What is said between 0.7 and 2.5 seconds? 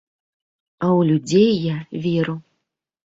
А ў людзей я веру.